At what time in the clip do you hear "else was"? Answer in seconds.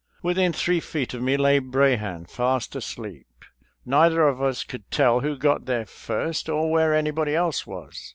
7.35-8.09